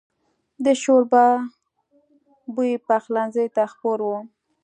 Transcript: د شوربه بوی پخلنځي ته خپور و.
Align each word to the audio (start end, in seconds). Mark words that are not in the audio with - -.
د 0.63 0.65
شوربه 0.81 1.25
بوی 2.55 2.71
پخلنځي 2.87 3.47
ته 3.55 3.63
خپور 3.73 3.99
و. 4.05 4.09